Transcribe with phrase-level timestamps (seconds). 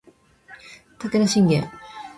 [0.97, 1.71] 武田信玄